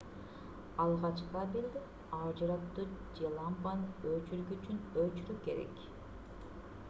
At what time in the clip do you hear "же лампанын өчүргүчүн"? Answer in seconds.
3.19-4.79